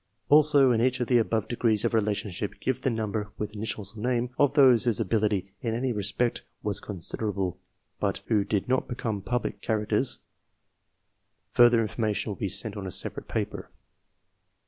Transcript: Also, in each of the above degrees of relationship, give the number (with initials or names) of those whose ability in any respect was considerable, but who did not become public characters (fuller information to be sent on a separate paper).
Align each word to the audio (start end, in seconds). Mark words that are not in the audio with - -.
Also, 0.29 0.71
in 0.71 0.81
each 0.81 0.99
of 0.99 1.05
the 1.05 1.19
above 1.19 1.47
degrees 1.47 1.85
of 1.85 1.93
relationship, 1.93 2.55
give 2.59 2.81
the 2.81 2.89
number 2.89 3.31
(with 3.37 3.53
initials 3.55 3.95
or 3.95 3.99
names) 4.01 4.31
of 4.39 4.55
those 4.55 4.85
whose 4.85 4.99
ability 4.99 5.53
in 5.61 5.75
any 5.75 5.91
respect 5.93 6.41
was 6.63 6.79
considerable, 6.79 7.59
but 7.99 8.23
who 8.25 8.43
did 8.43 8.67
not 8.67 8.87
become 8.87 9.21
public 9.21 9.61
characters 9.61 10.17
(fuller 11.51 11.81
information 11.83 12.33
to 12.33 12.39
be 12.39 12.49
sent 12.49 12.75
on 12.75 12.87
a 12.87 12.91
separate 12.91 13.27
paper). 13.27 13.69